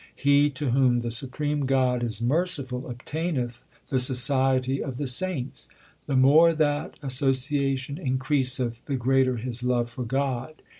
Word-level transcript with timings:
He 0.15 0.49
to 0.57 0.71
whom 0.71 1.01
the 1.01 1.11
supreme 1.11 1.67
God 1.67 2.03
is 2.03 2.23
merciful 2.23 2.89
obtaineth 2.89 3.61
the 3.89 3.99
society 3.99 4.83
of 4.83 4.97
the 4.97 5.05
saints. 5.05 5.67
The 6.07 6.15
more 6.15 6.55
that 6.55 6.95
association 7.03 7.99
increaseth, 7.99 8.83
the 8.87 8.95
greater 8.95 9.37
his 9.37 9.61
love 9.61 9.91
for 9.91 10.03
God. 10.03 10.63